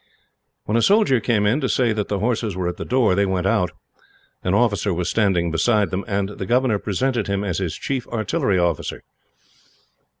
When 0.63 0.75
a 0.75 0.81
soldier 0.81 1.19
came 1.19 1.45
in, 1.45 1.61
to 1.61 1.69
say 1.69 1.93
that 1.93 2.07
the 2.07 2.17
horses 2.17 2.55
were 2.57 2.67
at 2.67 2.77
the 2.77 2.85
door, 2.85 3.13
they 3.13 3.27
went 3.27 3.45
out. 3.45 3.69
An 4.43 4.55
officer 4.55 4.91
was 4.95 5.11
standing 5.11 5.51
beside 5.51 5.91
them, 5.91 6.03
and 6.07 6.27
the 6.29 6.47
governor 6.47 6.79
presented 6.79 7.27
him 7.27 7.43
as 7.43 7.59
his 7.59 7.75
chief 7.77 8.07
artillery 8.07 8.57
officer. 8.57 9.03